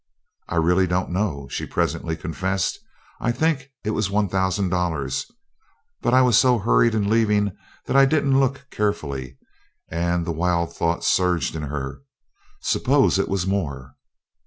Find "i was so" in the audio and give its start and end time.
6.11-6.57